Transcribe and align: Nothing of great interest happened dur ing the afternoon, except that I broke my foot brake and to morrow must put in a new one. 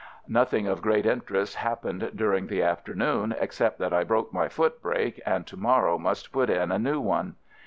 Nothing 0.27 0.65
of 0.65 0.81
great 0.81 1.05
interest 1.05 1.57
happened 1.57 2.13
dur 2.15 2.33
ing 2.33 2.47
the 2.47 2.63
afternoon, 2.63 3.35
except 3.39 3.77
that 3.77 3.93
I 3.93 4.03
broke 4.03 4.33
my 4.33 4.49
foot 4.49 4.81
brake 4.81 5.21
and 5.27 5.45
to 5.45 5.55
morrow 5.57 5.99
must 5.99 6.31
put 6.31 6.49
in 6.49 6.71
a 6.71 6.79
new 6.79 6.99
one. 6.99 7.35